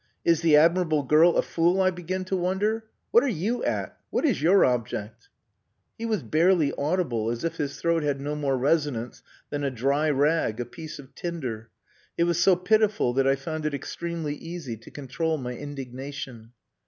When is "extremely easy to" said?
13.75-14.89